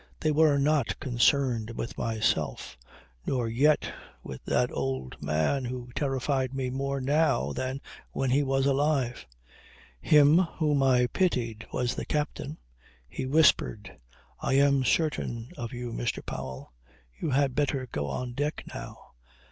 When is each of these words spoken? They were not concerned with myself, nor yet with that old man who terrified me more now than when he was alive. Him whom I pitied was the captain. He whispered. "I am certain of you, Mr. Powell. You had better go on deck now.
They 0.21 0.31
were 0.31 0.57
not 0.57 0.99
concerned 0.99 1.77
with 1.77 1.95
myself, 1.95 2.75
nor 3.27 3.47
yet 3.47 3.93
with 4.23 4.43
that 4.45 4.71
old 4.71 5.21
man 5.21 5.63
who 5.65 5.91
terrified 5.93 6.55
me 6.55 6.71
more 6.71 6.99
now 6.99 7.53
than 7.53 7.81
when 8.11 8.31
he 8.31 8.41
was 8.41 8.65
alive. 8.65 9.27
Him 10.01 10.39
whom 10.39 10.81
I 10.81 11.05
pitied 11.05 11.67
was 11.71 11.93
the 11.93 12.05
captain. 12.05 12.57
He 13.07 13.27
whispered. 13.27 13.95
"I 14.39 14.53
am 14.53 14.83
certain 14.83 15.51
of 15.55 15.71
you, 15.71 15.93
Mr. 15.93 16.25
Powell. 16.25 16.73
You 17.19 17.29
had 17.29 17.53
better 17.53 17.85
go 17.91 18.07
on 18.07 18.33
deck 18.33 18.63
now. 18.73 19.11